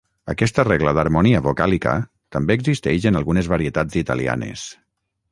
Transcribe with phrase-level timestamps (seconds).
[0.33, 1.93] Aquesta regla d'harmonia vocàlica
[2.35, 4.65] també existeix en algunes varietats italianes.